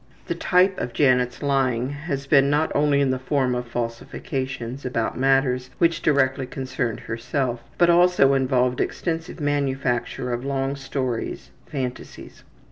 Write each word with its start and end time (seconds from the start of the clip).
The 0.25 0.33
type 0.33 0.79
of 0.79 0.93
Janet's 0.93 1.43
lying 1.43 1.89
has 1.91 2.25
been 2.25 2.49
not 2.49 2.71
only 2.75 3.01
in 3.01 3.11
the 3.11 3.19
form 3.19 3.53
of 3.53 3.67
falsifications 3.67 4.83
about 4.83 5.15
matters 5.15 5.69
which 5.77 6.01
directly 6.01 6.47
concerned 6.47 7.01
herself, 7.01 7.61
but 7.77 7.91
also 7.91 8.33
involved 8.33 8.81
extensive 8.81 9.39
manufacture 9.39 10.33
of 10.33 10.43
long 10.43 10.75
stories, 10.75 11.51
phantasies. 11.67 12.43